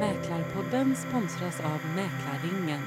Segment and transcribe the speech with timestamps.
[0.00, 2.82] Mäklarpodden sponsras av Mäklarringen.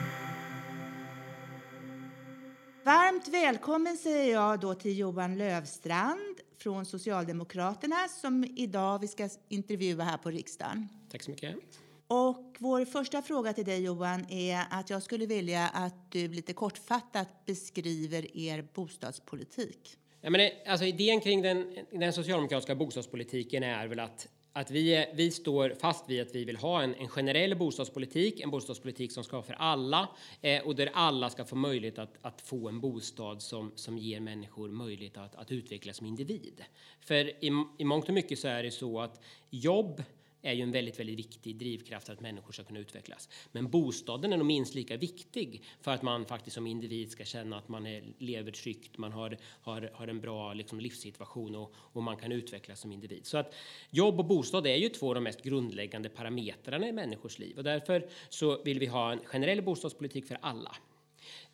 [2.83, 10.03] Varmt välkommen säger jag då till Johan Lövstrand från Socialdemokraterna som idag vi ska intervjua
[10.03, 10.89] här på riksdagen.
[11.11, 11.86] Tack så mycket.
[12.07, 16.53] Och vår första fråga till dig Johan är att jag skulle vilja att du lite
[16.53, 19.97] kortfattat beskriver er bostadspolitik.
[20.21, 24.27] Ja, men det, alltså, idén kring den, den socialdemokratiska bostadspolitiken är väl att
[24.57, 28.51] att vi, vi står fast vid att vi vill ha en, en generell bostadspolitik, en
[28.51, 30.09] bostadspolitik som ska vara för alla
[30.41, 34.19] eh, och där alla ska få möjlighet att, att få en bostad som, som ger
[34.19, 36.63] människor möjlighet att, att utvecklas som individ.
[37.01, 40.03] För i, i mångt och mycket så är det så att jobb
[40.41, 43.29] är ju en väldigt, väldigt viktig drivkraft för att människor ska kunna utvecklas.
[43.51, 47.57] Men bostaden är nog minst lika viktig för att man faktiskt som individ ska känna
[47.57, 52.03] att man är, lever tryggt, man har, har, har en bra liksom, livssituation och, och
[52.03, 53.25] man kan utvecklas som individ.
[53.25, 53.55] Så att
[53.89, 57.63] jobb och bostad är ju två av de mest grundläggande parametrarna i människors liv och
[57.63, 60.75] därför så vill vi ha en generell bostadspolitik för alla.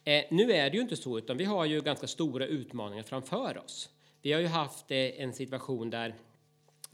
[0.03, 3.57] Eh, nu är det ju inte så, utan vi har ju ganska stora utmaningar framför
[3.57, 3.89] oss.
[4.21, 6.15] Vi har ju haft eh, en situation där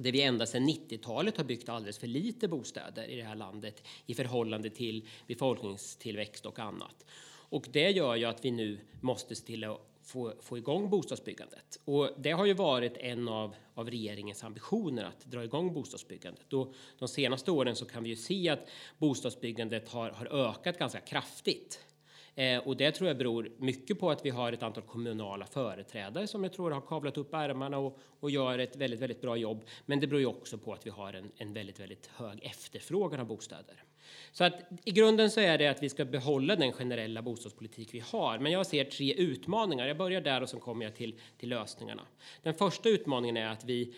[0.04, 3.88] där vi ända sedan 90-talet har byggt alldeles för lite bostäder i det här landet
[4.06, 7.06] i förhållande till befolkningstillväxt och annat.
[7.50, 11.80] Och det gör ju att vi nu måste se till att få, få igång bostadsbyggandet.
[11.86, 16.54] Och det har ju varit en av, av regeringens ambitioner att dra igång bostadsbyggandet.
[16.54, 21.00] Och de senaste åren så kan vi ju se att bostadsbyggandet har, har ökat ganska
[21.00, 21.80] kraftigt.
[22.40, 26.28] Eh, och det tror jag beror mycket på att vi har ett antal kommunala företrädare
[26.28, 29.64] som jag tror har kavlat upp ärmarna och, och gör ett väldigt, väldigt bra jobb.
[29.86, 33.20] Men det beror ju också på att vi har en, en väldigt, väldigt hög efterfrågan
[33.20, 33.84] av bostäder.
[34.32, 34.54] Så att
[34.86, 38.40] i grunden så är det att vi ska behålla den generella bostadspolitik vi har.
[38.40, 39.88] Men jag ser tre utmaningar.
[39.88, 42.04] Jag börjar där och sen kommer jag till, till lösningarna.
[42.44, 43.94] Den första utmaningen är att vi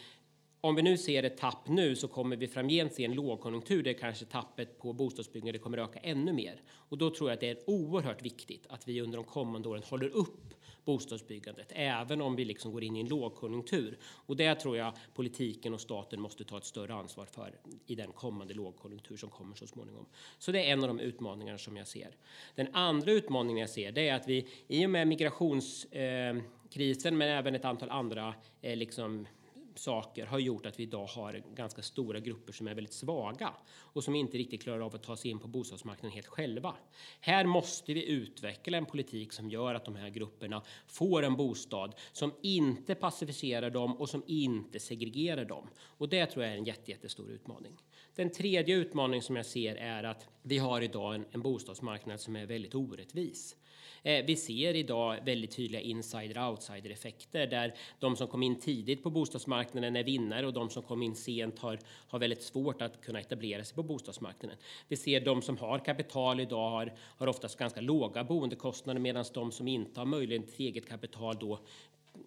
[0.61, 3.93] om vi nu ser ett tapp nu så kommer vi framgent se en lågkonjunktur där
[3.93, 6.61] kanske tappet på bostadsbyggande kommer öka ännu mer.
[6.71, 9.83] Och då tror jag att det är oerhört viktigt att vi under de kommande åren
[9.89, 10.53] håller upp
[10.85, 13.97] bostadsbyggandet, även om vi liksom går in i en lågkonjunktur.
[14.03, 17.55] Och det tror jag politiken och staten måste ta ett större ansvar för
[17.85, 20.05] i den kommande lågkonjunktur som kommer så småningom.
[20.37, 22.15] Så det är en av de utmaningar som jag ser.
[22.55, 27.29] Den andra utmaningen jag ser det är att vi i och med migrationskrisen, eh, men
[27.29, 29.27] även ett antal andra eh, liksom
[29.75, 34.03] saker har gjort att vi idag har ganska stora grupper som är väldigt svaga och
[34.03, 36.75] som inte riktigt klarar av att ta sig in på bostadsmarknaden helt själva.
[37.19, 41.95] Här måste vi utveckla en politik som gör att de här grupperna får en bostad
[42.11, 45.69] som inte passiviserar dem och som inte segregerar dem.
[45.79, 47.77] Och det tror jag är en jättestor utmaning.
[48.15, 52.35] Den tredje utmaningen som jag ser är att vi har idag en, en bostadsmarknad som
[52.35, 53.55] är väldigt orättvis.
[54.03, 59.95] Eh, vi ser idag väldigt tydliga insider-outsider-effekter där de som kom in tidigt på bostadsmarknaden
[59.95, 63.63] är vinnare och de som kom in sent har, har väldigt svårt att kunna etablera
[63.63, 64.57] sig på bostadsmarknaden.
[64.87, 69.51] Vi ser de som har kapital idag har, har oftast ganska låga boendekostnader medan de
[69.51, 71.59] som inte har möjlighet till eget kapital då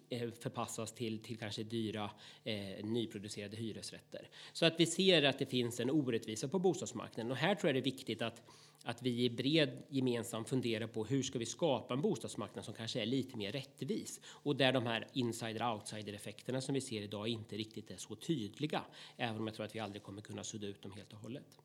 [0.09, 2.11] Eh, förpassas till, till kanske dyra
[2.43, 4.29] eh, nyproducerade hyresrätter.
[4.53, 7.75] Så att vi ser att det finns en orättvisa på bostadsmarknaden och här tror jag
[7.75, 8.41] det är viktigt att
[8.85, 13.01] att vi i bred gemensam funderar på hur ska vi skapa en bostadsmarknad som kanske
[13.01, 17.55] är lite mer rättvis och där de här insider-outsider effekterna som vi ser idag inte
[17.57, 18.81] riktigt är så tydliga,
[19.17, 21.59] även om jag tror att vi aldrig kommer kunna sudda ut dem helt och hållet.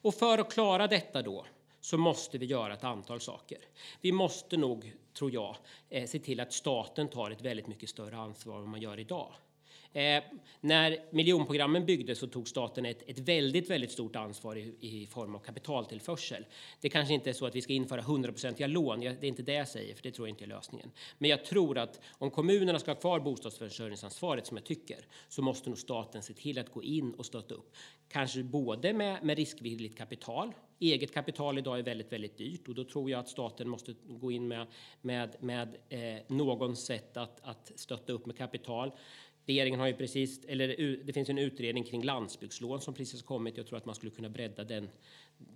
[0.00, 1.46] Och för att klara detta då
[1.88, 3.58] så måste vi göra ett antal saker.
[4.00, 5.56] Vi måste nog, tror jag,
[5.88, 9.32] eh, se till att staten tar ett väldigt mycket större ansvar än man gör idag.
[9.92, 10.22] Eh,
[10.60, 15.34] när miljonprogrammen byggdes så tog staten ett, ett väldigt, väldigt stort ansvar i, i, form
[15.34, 16.44] av kapitaltillförsel.
[16.80, 19.00] Det kanske inte är så att vi ska införa hundraprocentiga lån.
[19.00, 20.90] Det är inte det jag säger, för det tror jag inte är lösningen.
[21.18, 25.68] Men jag tror att om kommunerna ska ha kvar bostadsförsörjningsansvaret som jag tycker så måste
[25.68, 27.74] nog staten se till att gå in och stötta upp.
[28.08, 30.52] Kanske både med, med riskvilligt kapital.
[30.80, 34.32] Eget kapital idag är väldigt, väldigt dyrt och då tror jag att staten måste gå
[34.32, 34.66] in med,
[35.00, 38.92] med, med eh, någon sätt att, att stötta upp med kapital.
[39.48, 40.68] Regeringen har ju precis, eller
[41.04, 43.56] det finns en utredning kring landsbygdslån som precis kommit.
[43.56, 44.90] Jag tror att man skulle kunna bredda den,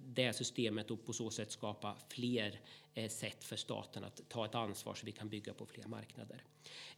[0.07, 2.61] det systemet och på så sätt skapa fler
[2.95, 6.45] eh, sätt för staten att ta ett ansvar så vi kan bygga på fler marknader.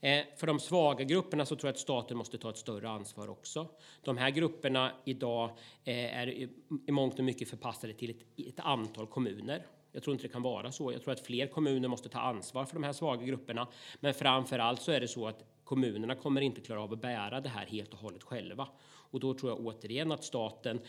[0.00, 3.30] Eh, för de svaga grupperna så tror jag att staten måste ta ett större ansvar
[3.30, 3.68] också.
[4.04, 5.50] De här grupperna idag
[5.84, 6.48] eh, är i,
[6.86, 9.66] i mångt och mycket förpassade till ett, ett antal kommuner.
[9.92, 10.92] Jag tror inte det kan vara så.
[10.92, 13.68] Jag tror att fler kommuner måste ta ansvar för de här svaga grupperna.
[14.00, 17.40] Men framför allt så är det så att kommunerna kommer inte klara av att bära
[17.40, 18.68] det här helt och hållet själva.
[18.84, 20.80] Och då tror jag återigen att staten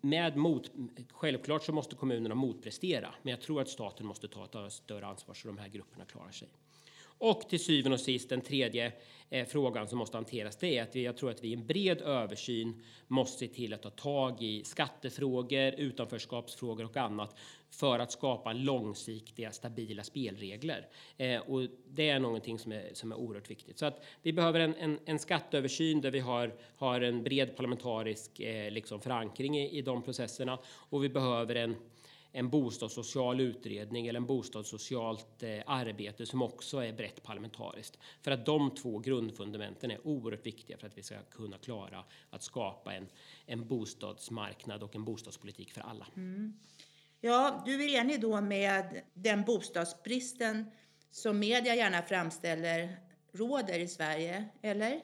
[0.00, 0.70] med mot,
[1.12, 5.34] självklart så måste kommunerna motprestera, men jag tror att staten måste ta ett större ansvar
[5.34, 6.48] så de här grupperna klarar sig.
[7.20, 8.92] Och till syvende och sist den tredje
[9.30, 11.66] eh, frågan som måste hanteras, det är att vi, jag tror att vi i en
[11.66, 17.36] bred översyn måste se till att ta tag i skattefrågor, utanförskapsfrågor och annat
[17.70, 20.88] för att skapa långsiktiga, stabila spelregler.
[21.16, 23.78] Eh, och det är någonting som är, som är oerhört viktigt.
[23.78, 28.40] Så att vi behöver en, en, en skatteöversyn där vi har, har en bred parlamentarisk
[28.40, 31.76] eh, liksom förankring i, i de processerna och vi behöver en
[32.32, 37.98] en bostadssocial utredning eller en bostadssocialt eh, arbete som också är brett parlamentariskt.
[38.22, 42.42] För att de två grundfundamenten är oerhört viktiga för att vi ska kunna klara att
[42.42, 43.08] skapa en,
[43.46, 46.06] en bostadsmarknad och en bostadspolitik för alla.
[46.16, 46.54] Mm.
[47.20, 50.70] Ja, du är enig då med den bostadsbristen
[51.10, 52.96] som media gärna framställer
[53.32, 55.00] råder i Sverige, eller?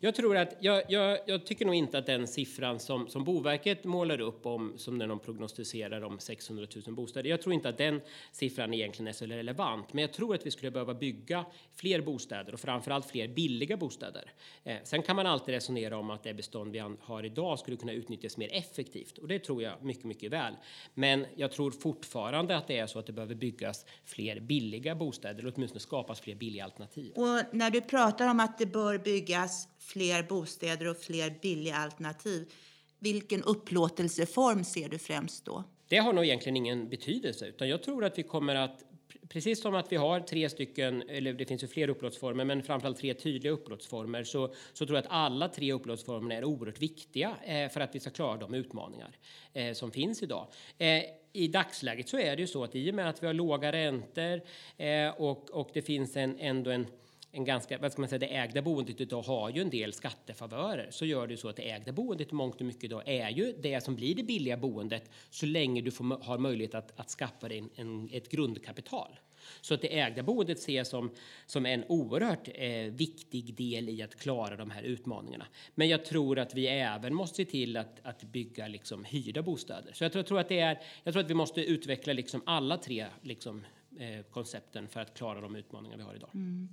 [0.00, 3.84] Jag tror att jag, jag, jag, tycker nog inte att den siffran som, som Boverket
[3.84, 7.30] målar upp om som när de prognostiserar om 600 000 bostäder.
[7.30, 8.00] Jag tror inte att den
[8.32, 12.52] siffran egentligen är så relevant, men jag tror att vi skulle behöva bygga fler bostäder
[12.52, 14.32] och framförallt fler billiga bostäder.
[14.64, 17.92] Eh, sen kan man alltid resonera om att det bestånd vi har idag skulle kunna
[17.92, 20.54] utnyttjas mer effektivt och det tror jag mycket, mycket väl.
[20.94, 25.40] Men jag tror fortfarande att det är så att det behöver byggas fler billiga bostäder
[25.40, 27.12] eller åtminstone skapas fler billiga alternativ.
[27.12, 32.52] Och när du pratar om att det bör byggas fler bostäder och fler billiga alternativ.
[32.98, 35.64] Vilken upplåtelseform ser du främst då?
[35.88, 38.84] Det har nog egentligen ingen betydelse, utan jag tror att vi kommer att
[39.28, 42.98] precis som att vi har tre stycken, eller det finns ju fler upplåtsformer, men framförallt
[42.98, 47.68] tre tydliga upplåtsformer, så, så tror jag att alla tre upplåtsformerna är oerhört viktiga eh,
[47.68, 49.16] för att vi ska klara de utmaningar
[49.52, 50.46] eh, som finns idag.
[50.78, 51.02] Eh,
[51.32, 53.72] I dagsläget så är det ju så att i och med att vi har låga
[53.72, 54.40] räntor
[54.76, 56.86] eh, och, och det finns en, ändå en
[57.32, 60.88] en ganska, vad ska man säga, det ägda boendet idag har ju en del skattefavörer.
[60.90, 63.54] Så gör det så att det ägda boendet i mångt och mycket idag är ju
[63.58, 67.48] det som blir det billiga boendet så länge du får, har möjlighet att, att skaffa
[67.48, 69.18] dig en, en, ett grundkapital.
[69.60, 71.10] Så att det ägda boendet ses som,
[71.46, 75.46] som en oerhört eh, viktig del i att klara de här utmaningarna.
[75.74, 79.92] Men jag tror att vi även måste se till att, att bygga liksom hyrda bostäder.
[79.92, 82.42] Så jag tror, jag tror, att, det är, jag tror att vi måste utveckla liksom
[82.46, 83.64] alla tre liksom,
[83.98, 86.30] eh, koncepten för att klara de utmaningar vi har idag.
[86.34, 86.68] Mm.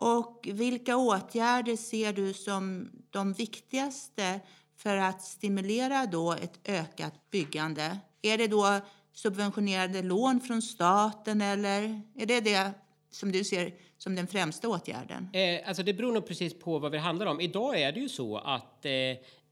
[0.00, 4.40] Och vilka åtgärder ser du som de viktigaste
[4.76, 7.98] för att stimulera då ett ökat byggande?
[8.22, 8.80] Är det då
[9.14, 12.70] subventionerade lån från staten eller är det det
[13.10, 15.28] som du ser som den främsta åtgärden?
[15.32, 17.40] Eh, alltså det beror nog precis på vad det handlar om.
[17.40, 18.92] Idag är det ju så att eh,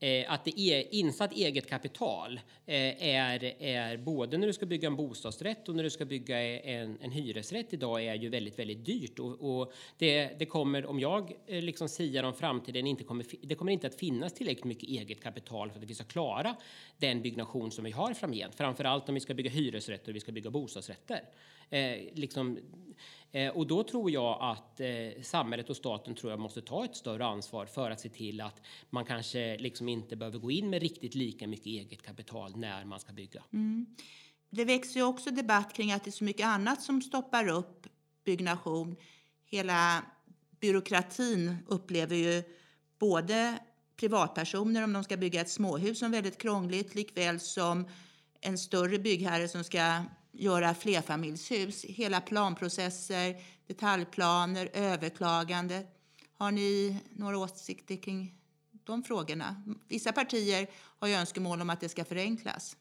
[0.01, 4.87] eh, att det är insatt eget kapital eh, är, är både när du ska bygga
[4.87, 8.85] en bostadsrätt och när du ska bygga en, en hyresrätt idag är ju väldigt, väldigt
[8.85, 13.27] dyrt och, och det, det kommer, om jag eh, liksom siar om framtiden, inte kommer,
[13.43, 16.57] det kommer inte att finnas tillräckligt mycket eget kapital för att vi ska klara
[16.97, 18.55] den byggnation som vi har framgent.
[18.55, 21.21] Framförallt om vi ska bygga hyresrätter och vi ska bygga bostadsrätter.
[21.71, 22.59] Eh, liksom,
[23.33, 26.97] eh, och då tror jag att eh, samhället och staten tror jag måste ta ett
[26.97, 28.61] större ansvar för att se till att
[28.91, 33.01] man kanske liksom inte behöver gå in med riktigt lika mycket eget kapital när man
[33.01, 33.43] ska bygga.
[33.53, 33.87] Mm.
[34.51, 37.87] Det växer ju också debatt kring att det är så mycket annat som stoppar upp
[38.25, 38.97] byggnation.
[39.45, 40.03] Hela
[40.61, 42.43] byråkratin upplever ju
[42.99, 43.59] både
[43.97, 47.89] privatpersoner om de ska bygga ett småhus som väldigt krångligt likväl som
[48.41, 50.03] en större byggherre som ska
[50.39, 51.85] göra flerfamiljshus.
[51.85, 55.83] Hela planprocesser, detaljplaner, överklagande.
[56.37, 58.35] Har ni några åsikter kring
[58.85, 59.63] de frågorna?
[59.89, 60.67] Vissa partier
[60.99, 62.77] har ju önskemål om att det ska förenklas.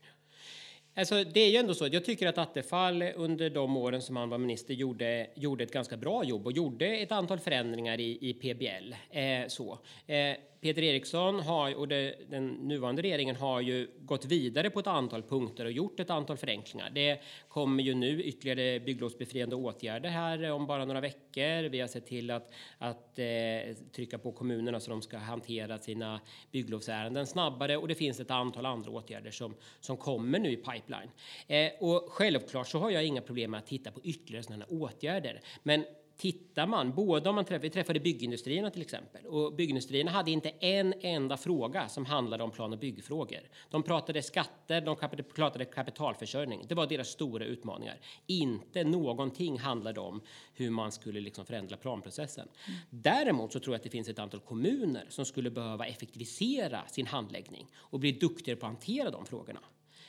[0.95, 4.29] Alltså, det är ju ändå så jag tycker att Attefall under de åren som han
[4.29, 8.33] var minister gjorde, gjorde ett ganska bra jobb och gjorde ett antal förändringar i, i
[8.33, 8.93] PBL.
[9.09, 9.79] Eh, så.
[10.07, 14.87] Eh, Peter Eriksson har, och det, den nuvarande regeringen har ju gått vidare på ett
[14.87, 16.89] antal punkter och gjort ett antal förenklingar.
[16.89, 21.69] Det kommer ju nu ytterligare bygglovsbefriande åtgärder här om bara några veckor.
[21.69, 26.21] Vi har sett till att, att eh, trycka på kommunerna så de ska hantera sina
[26.51, 31.09] bygglovsärenden snabbare och det finns ett antal andra åtgärder som, som kommer nu i pipeline.
[31.47, 35.41] Eh, och självklart så har jag inga problem med att titta på ytterligare sådana åtgärder.
[35.63, 35.85] Men
[36.17, 40.49] tittar man, både om man träffade, vi träffade byggindustrierna till exempel och byggindustrierna hade inte
[40.49, 43.39] en enda fråga som handlade om plan och byggfrågor.
[43.69, 46.65] De pratade skatter, de pratade kapitalförsörjning.
[46.67, 47.99] Det var deras stora utmaningar.
[48.27, 50.21] Inte någonting handlade om
[50.53, 52.47] hur man skulle liksom förändra planprocessen.
[52.89, 57.07] Däremot så tror jag att det finns ett antal kommuner som skulle behöva effektivisera sin
[57.07, 59.59] handläggning och bli duktigare på att hantera de frågorna.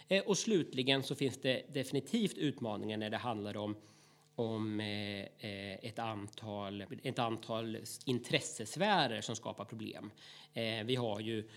[0.08, 3.76] Eh, och slutligen så finns det definitivt utmaningar när det handlar om
[4.38, 10.10] om eh, eh, ett, antal, ett antal intressesfärer som skapar problem.
[10.54, 11.48] Eh, vi har ju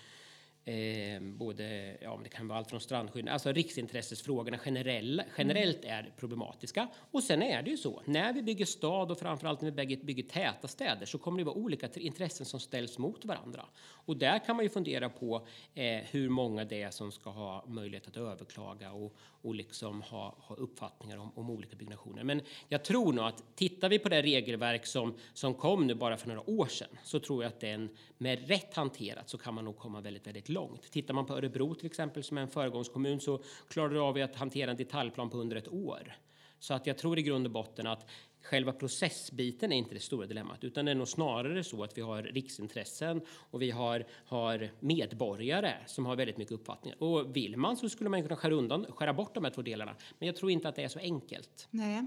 [0.66, 6.88] Eh, både, ja, det kan vara allt från strandskydd, alltså riksintressesfrågorna generell, generellt är problematiska.
[7.12, 9.98] Och sen är det ju så, när vi bygger stad och framförallt när vi bygger,
[9.98, 13.66] bygger täta städer så kommer det vara olika intressen som ställs mot varandra.
[13.82, 17.66] Och där kan man ju fundera på eh, hur många det är som ska ha
[17.68, 22.24] möjlighet att överklaga och, och liksom ha, ha uppfattningar om, om olika byggnationer.
[22.24, 26.18] Men jag tror nog att tittar vi på det regelverk som, som kom nu bara
[26.18, 29.66] för några år sedan så tror jag att den med rätt hanterat så kan man
[29.66, 30.92] nog komma väldigt, väldigt långt.
[30.92, 34.36] Tittar man på Örebro till exempel som är en föregångskommun så klarar du av att
[34.36, 36.18] hantera en detaljplan på under ett år.
[36.60, 38.10] Så att jag tror i grund och botten att
[38.42, 42.02] själva processbiten är inte det stora dilemmat, utan det är nog snarare så att vi
[42.02, 47.04] har riksintressen och vi har, har medborgare som har väldigt mycket uppfattningar.
[47.04, 49.96] Och vill man så skulle man kunna skära, undan, skära bort de här två delarna.
[50.20, 51.68] Men jag tror inte att det är så enkelt.
[51.72, 52.04] Nej.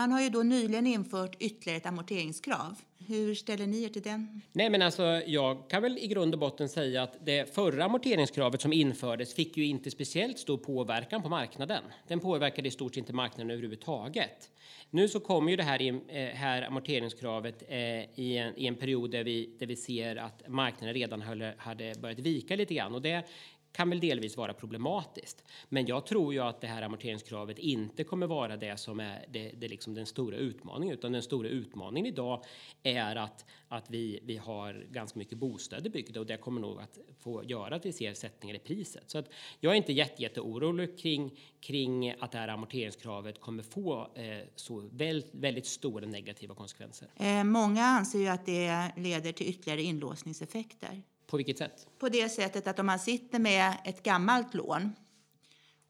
[0.00, 2.76] Man har ju då nyligen infört ytterligare ett amorteringskrav.
[3.06, 4.40] Hur ställer ni er till den?
[4.52, 8.60] Nej, men alltså, jag kan väl i grund och botten säga att det förra amorteringskravet
[8.60, 11.82] som infördes fick ju inte speciellt stor påverkan på marknaden.
[12.08, 14.50] Den påverkade i stort sett inte marknaden överhuvudtaget.
[14.90, 17.78] Nu så kommer ju det här, eh, här amorteringskravet eh,
[18.20, 21.94] i, en, i en period där vi, där vi ser att marknaden redan hade, hade
[22.00, 23.24] börjat vika lite grann och det
[23.72, 25.44] kan väl delvis vara problematiskt.
[25.68, 29.52] Men jag tror ju att det här amorteringskravet inte kommer vara det som är det,
[29.58, 32.44] det liksom den stora utmaningen, utan den stora utmaningen idag
[32.82, 36.98] är att, att vi, vi har ganska mycket bostäder byggda och det kommer nog att
[37.20, 39.10] få göra att vi ser sättningar i priset.
[39.10, 43.62] Så att jag är inte jätte, jätte orolig kring, kring att det här amorteringskravet kommer
[43.62, 47.08] få eh, så väldigt, väldigt stora negativa konsekvenser.
[47.16, 51.02] Eh, många anser ju att det leder till ytterligare inlåsningseffekter.
[51.30, 51.86] På vilket sätt?
[51.98, 54.92] På det sättet att om man sitter med ett gammalt lån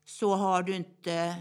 [0.05, 1.35] så har du inte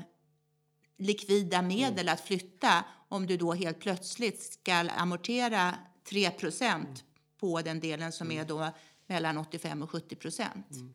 [0.98, 2.14] likvida medel mm.
[2.14, 5.76] att flytta om du då helt plötsligt ska amortera
[6.10, 7.04] 3 procent
[7.40, 8.42] på den delen som mm.
[8.42, 8.70] är då
[9.08, 10.72] mellan 85 och 70 procent.
[10.72, 10.94] Mm.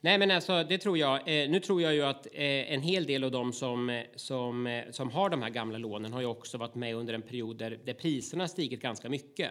[0.00, 1.18] Nej, men alltså, det tror jag.
[1.18, 4.90] Eh, nu tror jag ju att eh, en hel del av dem som, som, eh,
[4.90, 7.80] som har de här gamla lånen har ju också varit med under en period där,
[7.84, 9.50] där priserna stigit ganska mycket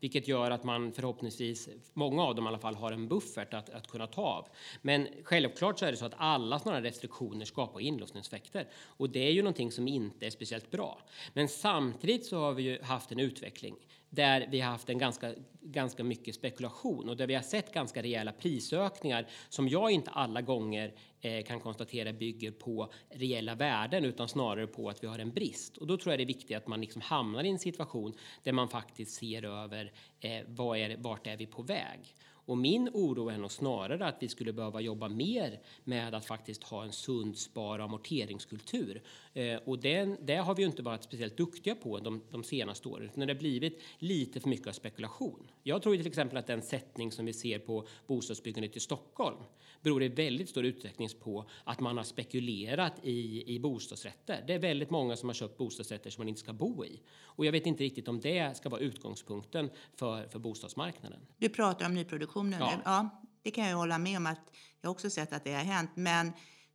[0.00, 3.70] vilket gör att man förhoppningsvis, många av dem i alla fall, har en buffert att,
[3.70, 4.48] att kunna ta av.
[4.82, 9.30] Men självklart så är det så att alla sådana restriktioner skapar inlåsningseffekter och det är
[9.30, 10.98] ju någonting som inte är speciellt bra.
[11.32, 13.74] Men samtidigt så har vi ju haft en utveckling
[14.14, 18.02] där vi har haft en ganska, ganska mycket spekulation och där vi har sett ganska
[18.02, 24.28] rejäla prisökningar som jag inte alla gånger eh, kan konstatera bygger på reella värden utan
[24.28, 25.76] snarare på att vi har en brist.
[25.76, 28.52] Och då tror jag det är viktigt att man liksom hamnar i en situation där
[28.52, 32.14] man faktiskt ser över eh, vad är, vart är vi på väg.
[32.46, 36.62] Och min oro är nog snarare att vi skulle behöva jobba mer med att faktiskt
[36.62, 39.02] ha en sund spar och amorteringskultur.
[39.34, 42.88] Eh, och den, det har vi ju inte varit speciellt duktiga på de, de senaste
[42.88, 45.50] åren, när det har blivit lite för mycket av spekulation.
[45.62, 49.36] Jag tror till exempel att den sättning som vi ser på bostadsbyggandet i Stockholm
[49.80, 54.44] beror i väldigt stor utsträckning på att man har spekulerat i, i bostadsrätter.
[54.46, 57.00] Det är väldigt många som har köpt bostadsrätter som man inte ska bo i.
[57.22, 61.20] Och jag vet inte riktigt om det ska vara utgångspunkten för, för bostadsmarknaden.
[61.38, 62.80] Du pratar om nyproduktionen ja.
[62.84, 65.90] Ja, det kan jag hålla med om att jag också sett att det har hänt.
[65.94, 66.32] Men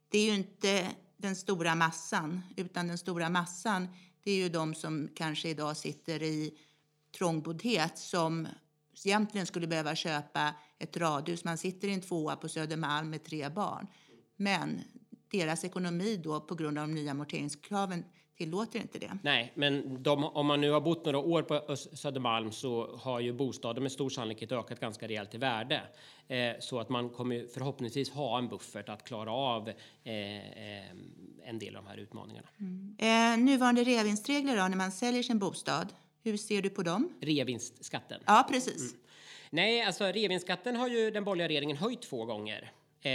[0.10, 0.88] det är ju inte
[1.18, 3.88] den stora massan, utan den stora massan
[4.24, 6.58] det är ju de som kanske idag sitter i
[7.18, 8.48] trångboddhet som
[9.06, 11.44] egentligen skulle behöva köpa ett radhus.
[11.44, 13.88] Man sitter i en tvåa på Södermalm med tre barn.
[14.36, 14.82] Men
[15.32, 18.06] deras ekonomi då på grund av de nya amorteringskraven
[18.39, 19.17] tillåter inte det.
[19.24, 23.34] Nej, men de, om man nu har bott några år på Södermalm så har ju
[23.34, 25.81] bostaden med stor sannolikhet ökat ganska rejält i värde.
[26.27, 30.89] Eh, så att man kommer förhoppningsvis ha en buffert att klara av eh, eh,
[31.43, 32.48] en del av de här utmaningarna.
[32.60, 32.96] Mm.
[33.00, 35.88] Eh, nuvarande reavinstregler då, när man säljer sin bostad,
[36.24, 37.13] hur ser du på dem?
[37.22, 38.22] Reavinstskatten?
[38.25, 38.91] Ja, precis.
[38.91, 39.01] Mm.
[39.50, 43.12] Nej, alltså reavinstskatten har ju den borgerliga regeringen höjt två gånger eh,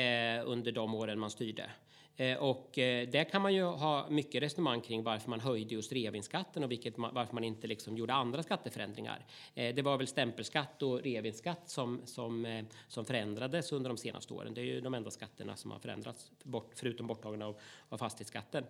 [0.51, 1.71] under de åren man styrde.
[2.17, 5.93] Eh, och eh, där kan man ju ha mycket resonemang kring varför man höjde just
[5.93, 9.27] reavinstskatten och vilket varför man inte liksom gjorde andra skatteförändringar.
[9.55, 14.55] Eh, det var väl stämpelskatt och reavinstskatt som, som, som förändrades under de senaste åren.
[14.55, 17.57] Det är ju de enda skatterna som har förändrats, bort, förutom borttagande av,
[17.89, 18.65] av fastighetsskatten.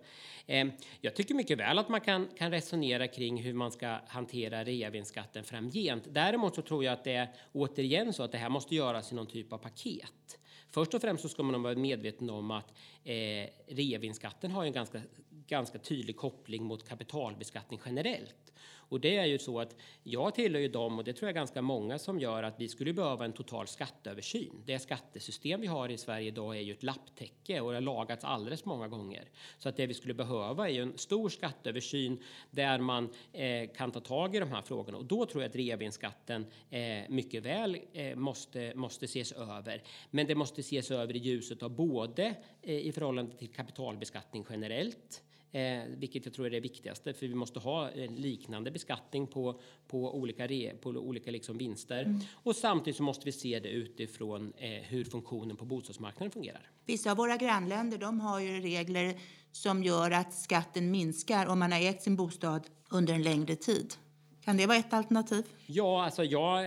[0.47, 0.71] Ehm,
[1.01, 5.43] jag tycker mycket väl att man kan, kan resonera kring hur man ska hantera reavinstskatten
[5.43, 6.03] framgent.
[6.09, 9.15] Däremot så tror jag att det är återigen så att det här måste göras i
[9.15, 10.39] någon typ av paket.
[10.75, 15.01] Först och främst så ska man vara medveten om att eh, reavinstskatten har en ganska,
[15.47, 18.53] ganska tydlig koppling mot kapitalbeskattning generellt.
[18.89, 21.61] Och det är ju så att jag tillhör ju dem och det tror jag ganska
[21.61, 24.63] många som gör att vi skulle behöva en total skatteöversyn.
[24.65, 28.23] Det skattesystem vi har i Sverige idag är ju ett lapptäcke och det har lagats
[28.23, 29.29] alldeles många gånger.
[29.57, 33.91] Så att det vi skulle behöva är ju en stor skatteöversyn där man eh, kan
[33.91, 37.77] ta tag i de här frågorna och då tror jag att reavinstskatten eh, mycket väl
[37.93, 39.83] eh, måste, måste ses över.
[40.11, 45.21] Men det måste ses över i ljuset av både eh, i förhållande till kapitalbeskattning generellt
[45.55, 49.59] Eh, vilket jag tror är det viktigaste, för vi måste ha en liknande beskattning på,
[49.87, 52.01] på olika, re, på olika liksom vinster.
[52.01, 52.19] Mm.
[52.33, 56.69] Och samtidigt så måste vi se det utifrån eh, hur funktionen på bostadsmarknaden fungerar.
[56.85, 59.15] Vissa av våra grannländer de har ju regler
[59.51, 63.93] som gör att skatten minskar om man har ägt sin bostad under en längre tid.
[64.45, 65.45] Kan det vara ett alternativ?
[65.65, 66.65] Ja, alltså jag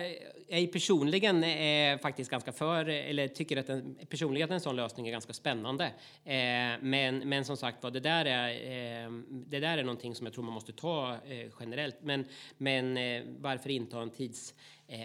[0.49, 5.13] är personligen är faktiskt ganska för, eller tycker att en, personligen en sån lösning är
[5.13, 5.85] ganska spännande.
[6.25, 6.33] Eh,
[6.81, 8.51] men, men som sagt var, det där är,
[9.05, 11.97] eh, det där är någonting som jag tror man måste ta eh, generellt.
[12.03, 12.25] Men,
[12.57, 14.55] men eh, varför inte ha en tids
[14.89, 15.01] eh,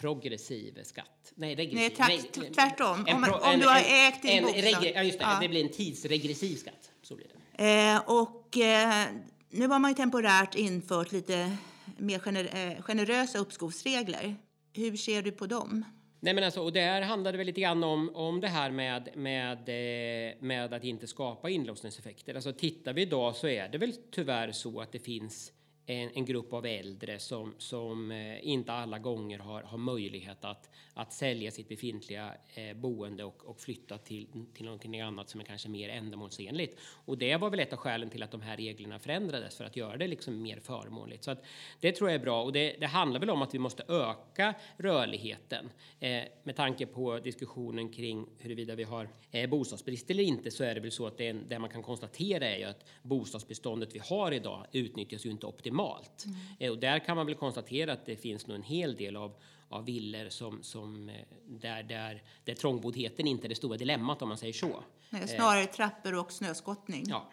[0.00, 1.32] progressiv skatt.
[1.34, 1.96] Nej, regressiv.
[1.98, 3.06] Nej, tvärtom.
[3.14, 4.84] Om, man, om en, du har ägt din bostad.
[4.94, 5.24] Ja, just det.
[5.24, 5.38] Ja.
[5.42, 6.90] Det blir en tidsregressiv skatt.
[7.02, 7.64] Så blir det.
[7.64, 9.06] Eh, och eh,
[9.50, 11.56] nu har man ju temporärt infört lite
[11.98, 14.36] mer gener eh, generösa uppskovsregler.
[14.72, 15.84] Hur ser du på dem?
[16.20, 19.08] Nej, men alltså, och där handlar det väl lite grann om, om det här med,
[19.16, 22.34] med, eh, med att inte skapa inlåsningseffekter.
[22.34, 25.52] Alltså, tittar vi idag så är det väl tyvärr så att det finns
[25.86, 30.70] en, en grupp av äldre som, som eh, inte alla gånger har, har möjlighet att,
[30.94, 35.44] att sälja sitt befintliga eh, boende och, och flytta till, till någonting annat som är
[35.44, 36.78] kanske mer ändamålsenligt.
[37.04, 39.76] Och det var väl ett av skälen till att de här reglerna förändrades för att
[39.76, 41.24] göra det liksom mer förmånligt.
[41.24, 41.44] Så att
[41.80, 44.54] det tror jag är bra och det, det handlar väl om att vi måste öka
[44.76, 45.70] rörligheten.
[46.00, 50.74] Eh, med tanke på diskussionen kring huruvida vi har eh, bostadsbrist eller inte så är
[50.74, 54.32] det väl så att det, det man kan konstatera är ju att bostadsbeståndet vi har
[54.32, 55.69] idag utnyttjas ju inte optimalt.
[56.26, 56.36] Mm.
[56.58, 59.34] Eh, och där kan man väl konstatera att det finns nog en hel del av
[59.70, 61.14] av villor som, som eh,
[61.48, 64.84] där, där, där trångboddheten inte är det stora dilemmat om man säger så.
[65.10, 65.66] Nej, snarare eh.
[65.66, 67.04] trappor och snöskottning.
[67.08, 67.28] Ja.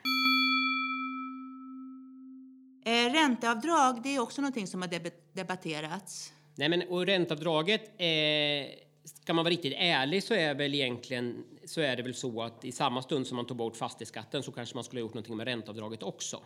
[2.86, 4.90] Eh, ränteavdrag, det är också någonting som har
[5.34, 6.34] debatterats.
[6.56, 8.68] Nej, men och ränteavdraget, eh,
[9.04, 12.66] ska man vara riktigt ärlig så är väl egentligen så är det väl så att
[12.66, 15.38] i samma stund som man tog bort fastighetsskatten så kanske man skulle ha gjort någonting
[15.38, 16.42] med ränteavdraget också.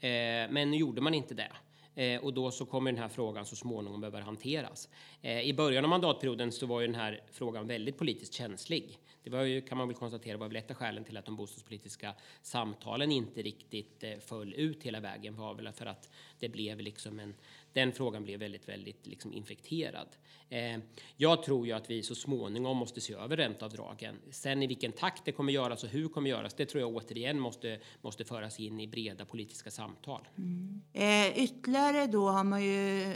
[0.00, 1.52] Eh, men nu gjorde man inte det.
[1.96, 4.88] Eh, och då så kommer den här frågan så småningom behöva hanteras.
[5.22, 8.98] Eh, I början av mandatperioden så var ju den här frågan väldigt politiskt känslig.
[9.22, 11.36] Det var ju, kan man väl konstatera, var väl ett av skälen till att de
[11.36, 16.80] bostadspolitiska samtalen inte riktigt eh, föll ut hela vägen var väl för att det blev
[16.80, 17.34] liksom en,
[17.76, 20.08] den frågan blev väldigt, väldigt liksom infekterad.
[20.48, 20.78] Eh,
[21.16, 24.16] jag tror ju att vi så småningom måste se över ränteavdragen.
[24.30, 26.96] Sen i vilken takt det kommer göras och hur det kommer göras, det tror jag
[26.96, 30.28] återigen måste, måste föras in i breda politiska samtal.
[30.38, 30.82] Mm.
[30.92, 33.14] Eh, ytterligare då har man ju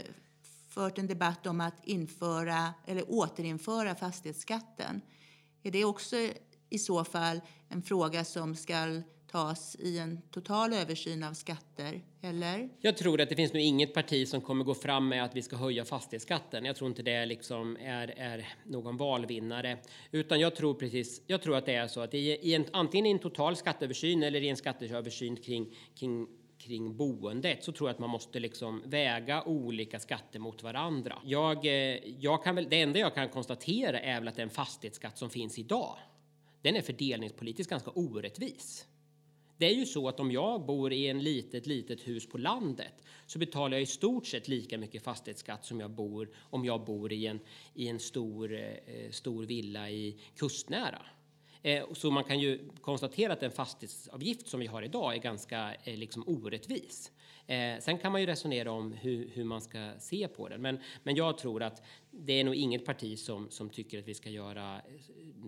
[0.69, 5.01] fört en debatt om att införa eller återinföra fastighetsskatten.
[5.63, 6.15] Är det också
[6.69, 12.69] i så fall en fråga som ska tas i en total översyn av skatter, eller?
[12.81, 15.41] Jag tror att det finns nog inget parti som kommer gå fram med att vi
[15.41, 16.65] ska höja fastighetsskatten.
[16.65, 19.77] Jag tror inte det liksom är, är någon valvinnare,
[20.11, 21.21] utan jag tror precis.
[21.27, 24.23] Jag tror att det är så att i, i en, antingen i en total skatteöversyn
[24.23, 26.27] eller i en skatteöversyn kring, kring
[26.61, 31.17] kring boendet så tror jag att man måste liksom väga olika skatter mot varandra.
[31.25, 35.17] Jag, eh, jag kan väl, det enda jag kan konstatera är väl att den fastighetsskatt
[35.17, 35.97] som finns idag,
[36.61, 38.87] den är fördelningspolitiskt ganska orättvis.
[39.61, 42.93] Det är ju så att om jag bor i en litet, litet hus på landet
[43.25, 47.13] så betalar jag i stort sett lika mycket fastighetsskatt som jag bor om jag bor
[47.13, 47.39] i en,
[47.73, 51.05] i en stor, eh, stor villa i kustnära.
[51.61, 55.75] Eh, så man kan ju konstatera att den fastighetsavgift som vi har idag är ganska
[55.83, 57.11] eh, liksom orättvis.
[57.47, 60.61] Eh, sen kan man ju resonera om hur, hur, man ska se på den.
[60.61, 64.13] Men, men jag tror att det är nog inget parti som, som tycker att vi
[64.13, 64.81] ska göra eh,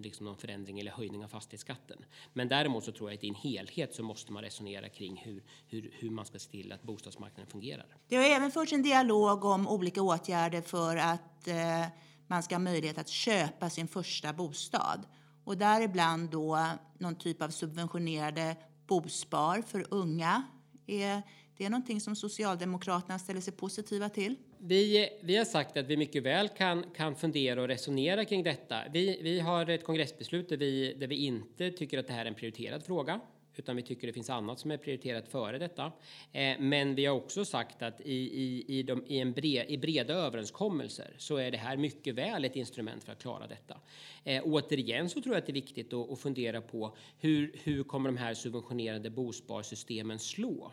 [0.02, 2.06] liksom någon förändring eller höjning av fastighetsskatten.
[2.34, 5.44] Men däremot så tror jag att i en helhet så måste man resonera kring hur,
[5.68, 7.86] hur, hur man ska se till att bostadsmarknaden fungerar.
[8.08, 11.86] Det har även förts en dialog om olika åtgärder för att eh,
[12.28, 15.06] man ska ha möjlighet att köpa sin första bostad.
[15.44, 18.56] Och däribland då någon typ av subventionerade
[18.88, 20.44] bospar för unga.
[20.88, 21.22] Är
[21.58, 24.36] det är någonting som Socialdemokraterna ställer sig positiva till?
[24.58, 28.82] Vi, vi har sagt att vi mycket väl kan, kan fundera och resonera kring detta.
[28.94, 32.30] Vi, vi har ett kongressbeslut där vi, där vi inte tycker att det här är
[32.30, 33.20] en prioriterad fråga
[33.56, 35.92] utan vi tycker det finns annat som är prioriterat före detta.
[36.32, 39.78] Eh, men vi har också sagt att i, i, i, de, i, en bre, i
[39.78, 43.78] breda överenskommelser så är det här mycket väl ett instrument för att klara detta.
[44.24, 47.84] Eh, återigen så tror jag att det är viktigt att, att fundera på hur, hur
[47.84, 50.72] kommer de här subventionerade bosparsystemen slå?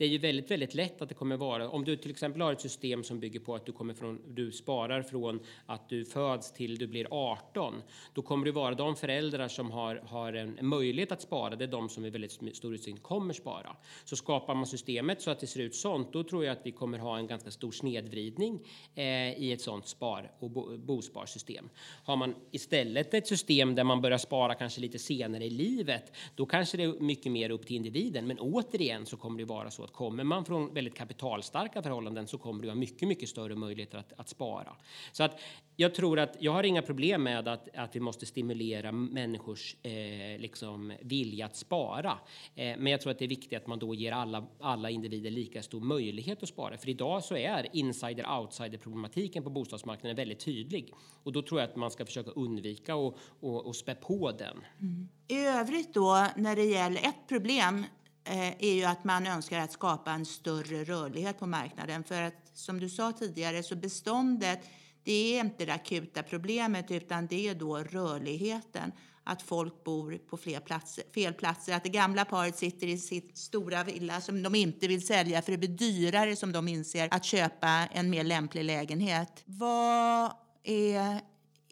[0.00, 2.52] Det är ju väldigt, väldigt lätt att det kommer vara om du till exempel har
[2.52, 6.52] ett system som bygger på att du kommer från, du sparar från att du föds
[6.52, 7.82] till du blir 18.
[8.14, 11.56] Då kommer det vara de föräldrar som har, har en, möjlighet att spara.
[11.56, 13.76] Det är de som i väldigt stor utsträckning kommer spara.
[14.04, 16.72] Så skapar man systemet så att det ser ut sånt, då tror jag att vi
[16.72, 18.60] kommer ha en ganska stor snedvridning
[18.94, 19.04] eh,
[19.38, 21.68] i ett sånt spar och bo, bosparsystem.
[22.04, 26.46] Har man istället ett system där man börjar spara kanske lite senare i livet, då
[26.46, 28.26] kanske det är mycket mer upp till individen.
[28.26, 32.38] Men återigen så kommer det vara så att kommer man från väldigt kapitalstarka förhållanden så
[32.38, 34.76] kommer du ha mycket, mycket större möjligheter att, att spara.
[35.12, 35.40] Så att
[35.76, 40.38] jag tror att jag har inga problem med att, att vi måste stimulera människors eh,
[40.38, 42.18] liksom vilja att spara.
[42.54, 45.30] Eh, men jag tror att det är viktigt att man då ger alla, alla individer
[45.30, 46.78] lika stor möjlighet att spara.
[46.78, 50.94] För idag så är insider-outsider problematiken på bostadsmarknaden väldigt tydlig.
[51.22, 54.60] Och då tror jag att man ska försöka undvika och, och, och spä på den.
[54.80, 55.08] Mm.
[55.28, 57.84] I övrigt då, när det gäller ett problem
[58.24, 62.04] Eh, är ju att man önskar att skapa en större rörlighet på marknaden.
[62.04, 64.60] För att som du sa tidigare så beståndet
[65.04, 68.92] det är inte det akuta problemet utan det är då rörligheten.
[69.24, 71.74] Att folk bor på fler platser, fel platser.
[71.74, 75.52] Att det gamla paret sitter i sitt stora villa som de inte vill sälja för
[75.52, 79.42] det blir dyrare som de inser att köpa en mer lämplig lägenhet.
[79.44, 81.20] Vad är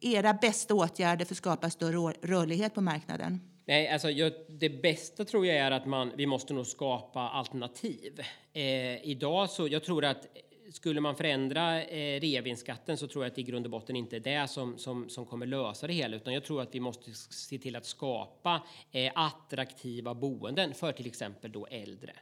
[0.00, 3.47] era bästa åtgärder för att skapa större rörlighet på marknaden?
[3.68, 8.20] Nej, alltså jag, det bästa tror jag är att man, vi måste nog skapa alternativ.
[8.52, 13.30] Eh, idag så, jag tror att eh, skulle man förändra eh, reavinstskatten så tror jag
[13.30, 15.92] att det i grund och botten inte är det som, som, som kommer lösa det
[15.92, 20.92] hela, utan jag tror att vi måste se till att skapa eh, attraktiva boenden för
[20.92, 22.12] till exempel då äldre.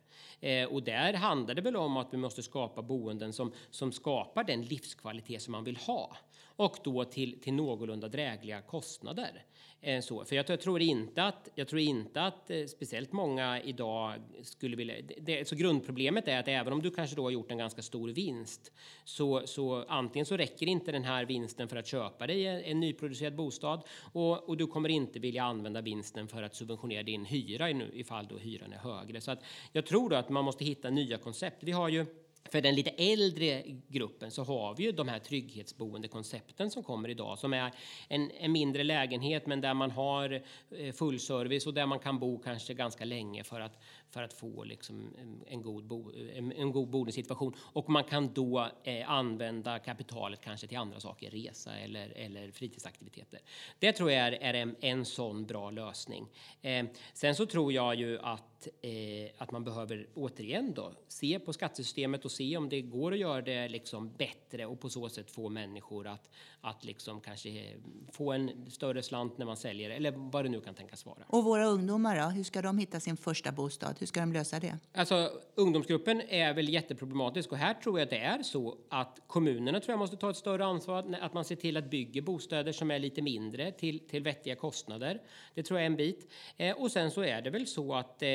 [0.40, 4.44] Eh, och där handlar det väl om att vi måste skapa boenden som, som skapar
[4.44, 6.16] den livskvalitet som man vill ha
[6.56, 9.44] och då till, till någorlunda drägliga kostnader.
[9.86, 14.14] Eh, så, för jag, tror inte att, jag tror inte att eh, speciellt många idag
[14.42, 14.94] skulle vilja...
[15.18, 18.08] Det, så grundproblemet är att även om du kanske då har gjort en ganska stor
[18.08, 18.72] vinst
[19.04, 22.80] så, så antingen så räcker inte den här vinsten för att köpa dig en, en
[22.80, 27.70] nyproducerad bostad och, och, du kommer inte vilja använda vinsten för att subventionera din hyra
[27.70, 29.20] ifall då hyran är högre.
[29.20, 31.56] Så att jag tror då att man måste hitta nya koncept.
[31.60, 32.06] Vi har ju
[32.52, 37.38] för den lite äldre gruppen så har vi ju de här trygghetsboendekoncepten som kommer idag
[37.38, 37.72] som är
[38.08, 42.18] en, en mindre lägenhet men där man har eh, full service och där man kan
[42.18, 45.14] bo kanske ganska länge för att för att få liksom
[45.46, 47.54] en, god bo, en, en god boendesituation.
[47.60, 53.40] Och man kan då eh, använda kapitalet kanske till andra saker, resa eller, eller fritidsaktiviteter.
[53.78, 56.28] Det tror jag är, är en, en sån bra lösning.
[56.62, 61.52] Eh, sen så tror jag ju att, eh, att man behöver återigen då se på
[61.52, 65.30] skattesystemet och se om det går att göra det liksom bättre och på så sätt
[65.30, 67.76] få människor att, att liksom kanske eh,
[68.12, 71.24] få en större slant när man säljer eller vad det nu kan tänkas vara.
[71.26, 72.28] Och våra ungdomar då?
[72.28, 73.95] Hur ska de hitta sin första bostad?
[73.98, 74.78] Hur ska de lösa det?
[74.92, 79.80] Alltså, ungdomsgruppen är väl jätteproblematisk och här tror jag att det är så att kommunerna
[79.80, 82.90] tror jag måste ta ett större ansvar, att man ser till att bygga bostäder som
[82.90, 85.22] är lite mindre till, till vettiga kostnader.
[85.54, 86.32] Det tror jag är en bit.
[86.56, 88.28] Eh, och sen så är det väl så att eh,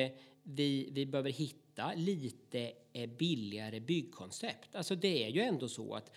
[0.44, 4.76] vi, vi behöver hitta lite eh, billigare byggkoncept.
[4.76, 6.12] Alltså det är ju ändå så att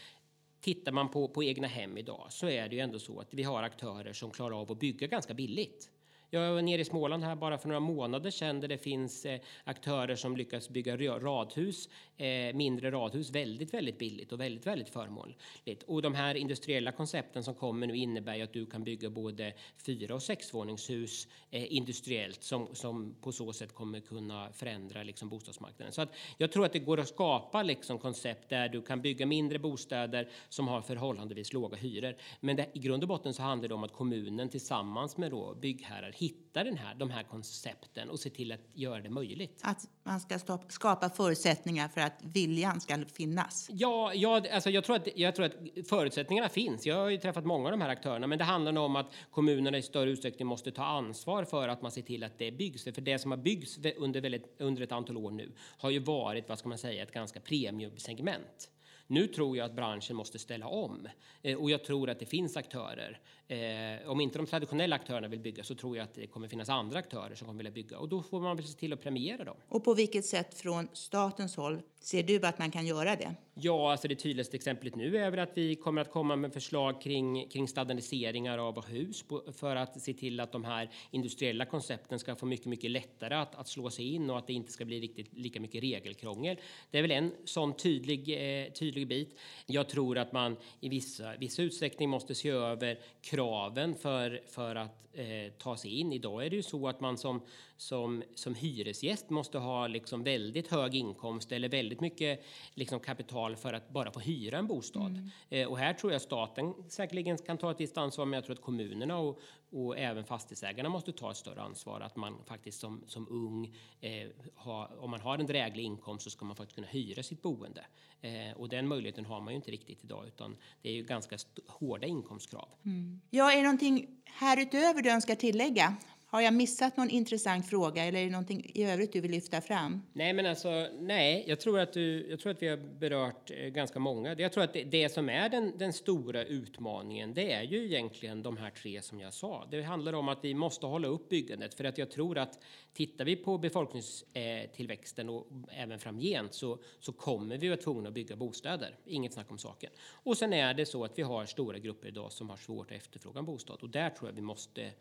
[0.61, 3.43] tittar man på, på egna hem idag så är det ju ändå så att vi
[3.43, 5.91] har aktörer som klarar av att bygga ganska billigt.
[6.35, 9.41] Jag var nere i Småland här bara för några månader sedan där det finns eh,
[9.65, 15.83] aktörer som lyckas bygga radhus, eh, mindre radhus väldigt, väldigt billigt och väldigt, väldigt förmånligt.
[15.87, 19.53] Och de här industriella koncepten som kommer nu innebär ju att du kan bygga både
[19.87, 25.93] fyra och sexvåningshus eh, industriellt som, som på så sätt kommer kunna förändra liksom, bostadsmarknaden.
[25.93, 29.27] Så att jag tror att det går att skapa liksom, koncept där du kan bygga
[29.27, 32.17] mindre bostäder som har förhållandevis låga hyror.
[32.41, 35.55] Men det, i grund och botten så handlar det om att kommunen tillsammans med då
[35.55, 39.61] byggherrar hitta den här, de här koncepten och se till att göra det möjligt.
[39.63, 43.69] Att man ska skapa förutsättningar för att viljan ska finnas?
[43.73, 46.87] Ja, ja alltså jag, tror att, jag tror att förutsättningarna finns.
[46.87, 49.79] Jag har ju träffat många av de här aktörerna, men det handlar om att kommunerna
[49.79, 52.85] i större utsträckning måste ta ansvar för att man ser till att det byggs.
[52.85, 56.49] För det som har byggts under, väldigt, under ett antal år nu har ju varit,
[56.49, 58.71] vad ska man säga, ett ganska premiumsegment.
[59.07, 61.09] Nu tror jag att branschen måste ställa om
[61.43, 63.21] eh, och jag tror att det finns aktörer.
[63.49, 66.69] Eh, om inte de traditionella aktörerna vill bygga så tror jag att det kommer finnas
[66.69, 69.45] andra aktörer som kommer vilja bygga och då får man väl se till att premiera
[69.45, 69.57] dem.
[69.69, 73.35] Och på vilket sätt från statens håll ser du att man kan göra det?
[73.55, 77.01] Ja, alltså det tydligaste exemplet nu är väl att vi kommer att komma med förslag
[77.03, 82.19] kring, kring standardiseringar av hus på, för att se till att de här industriella koncepten
[82.19, 84.85] ska få mycket, mycket lättare att, att slå sig in och att det inte ska
[84.85, 86.57] bli riktigt lika mycket regelkrångel.
[86.91, 89.39] Det är väl en sån tydlig, eh, tydlig bit.
[89.67, 92.99] Jag tror att man i vissa, vissa utsträckning måste se över
[93.35, 96.13] kraven för, för att eh, ta sig in.
[96.13, 97.41] Idag är det ju så att man som,
[97.77, 102.45] som, som hyresgäst måste ha liksom väldigt hög inkomst eller väldigt mycket
[102.75, 105.07] liksom kapital för att bara få hyra en bostad.
[105.07, 105.31] Mm.
[105.51, 108.57] Eh, och här tror jag staten säkerligen kan ta ett visst ansvar, men jag tror
[108.57, 109.41] att kommunerna och,
[109.75, 112.01] och även fastighetsägarna måste ta ett större ansvar.
[112.01, 116.31] Att man faktiskt som, som ung, eh, ha, om man har en dräglig inkomst så
[116.31, 117.85] ska man faktiskt kunna hyra sitt boende.
[118.21, 121.37] Eh, och den möjligheten har man ju inte riktigt idag utan det är ju ganska
[121.67, 122.69] hårda inkomstkrav.
[122.85, 123.21] Mm.
[123.31, 125.97] Ja, är det någonting härutöver du önskar tillägga?
[126.35, 129.61] Har jag missat någon intressant fråga eller är det någonting i övrigt du vill lyfta
[129.61, 130.03] fram?
[130.13, 133.67] Nej, men alltså nej, jag tror att, du, jag tror att vi har berört eh,
[133.67, 134.35] ganska många.
[134.39, 138.43] Jag tror att det, det, som är den, den stora utmaningen, det är ju egentligen
[138.43, 139.67] de här tre som jag sa.
[139.71, 142.59] Det handlar om att vi måste hålla upp byggandet för att jag tror att
[142.93, 148.37] tittar vi på befolkningstillväxten och även framgent så, så kommer vi vara tvungna att bygga
[148.37, 148.97] bostäder.
[149.05, 149.91] Inget snack om saken.
[150.23, 152.97] Och sen är det så att vi har stora grupper idag som har svårt att
[152.97, 154.93] efterfråga en bostad och där tror jag vi måste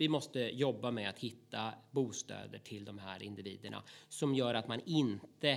[0.00, 4.80] vi måste jobba med att hitta bostäder till de här individerna som gör att man
[4.86, 5.50] inte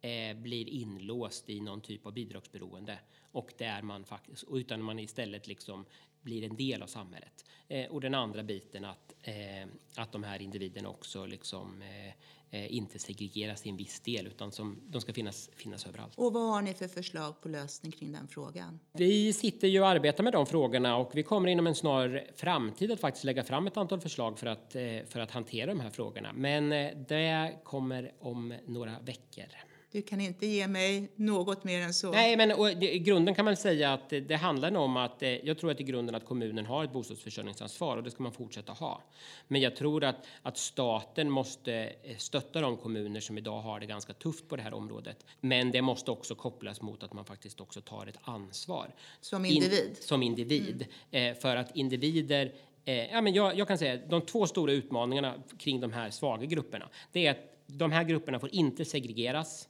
[0.00, 2.98] eh, blir inlåst i någon typ av bidragsberoende
[3.32, 5.84] och där man faktiskt utan man istället liksom
[6.28, 7.44] blir en del av samhället.
[7.68, 12.14] Eh, och den andra biten att eh, att de här individerna också liksom eh,
[12.50, 16.12] Eh, inte segregeras i en viss del utan som de ska finnas, finnas överallt.
[16.16, 18.80] Och vad har ni för förslag på lösning kring den frågan?
[18.92, 22.92] Vi sitter ju och arbetar med de frågorna och vi kommer inom en snar framtid
[22.92, 25.90] att faktiskt lägga fram ett antal förslag för att, eh, för att hantera de här
[25.90, 26.32] frågorna.
[26.32, 29.46] Men eh, det kommer om några veckor.
[29.92, 32.10] Du kan inte ge mig något mer än så.
[32.10, 35.28] Nej, men och, i grunden kan man säga att det, det handlar om att eh,
[35.28, 38.72] jag tror att i grunden att kommunen har ett bostadsförsörjningsansvar och det ska man fortsätta
[38.72, 39.02] ha.
[39.48, 41.72] Men jag tror att, att staten måste
[42.02, 45.26] eh, stötta de kommuner som idag har det ganska tufft på det här området.
[45.40, 48.94] Men det måste också kopplas mot att man faktiskt också tar ett ansvar.
[49.20, 49.88] Som individ?
[49.88, 50.86] In, som individ.
[51.10, 51.32] Mm.
[51.32, 52.52] Eh, för att individer
[52.84, 56.88] ja, men jag, jag kan säga de två stora utmaningarna kring de här svaga grupperna.
[57.12, 59.68] Det är att de här grupperna får inte segregeras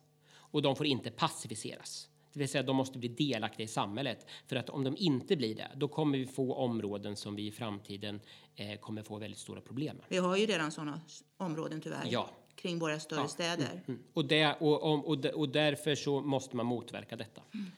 [0.50, 2.08] och de får inte passiviseras.
[2.32, 4.26] Det vill säga de måste bli delaktiga i samhället.
[4.46, 7.50] För att om de inte blir det, då kommer vi få områden som vi i
[7.50, 8.20] framtiden
[8.56, 10.06] eh, kommer få väldigt stora problem med.
[10.08, 11.00] Vi har ju redan sådana
[11.36, 12.08] områden tyvärr.
[12.10, 12.30] Ja.
[12.54, 13.28] Kring våra större ja.
[13.28, 13.70] städer.
[13.70, 14.02] Mm, mm.
[14.12, 17.42] Och, det, och, och, och, därför så måste man motverka detta.
[17.54, 17.70] Mm.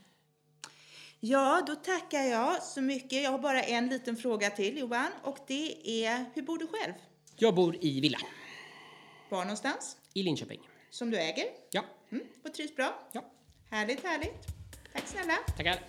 [1.20, 3.22] Ja, då tackar jag så mycket.
[3.22, 6.92] Jag har bara en liten fråga till Johan och det är, hur bor du själv?
[7.36, 8.18] Jag bor i villa.
[9.30, 9.96] Var någonstans?
[10.14, 10.60] I Linköping.
[10.90, 11.44] Som du äger?
[11.70, 11.84] Ja.
[12.12, 12.98] Mm, och trivs bra?
[13.12, 13.24] Ja.
[13.70, 14.46] Härligt, härligt.
[14.92, 15.36] Tack snälla.
[15.56, 15.80] Tackar.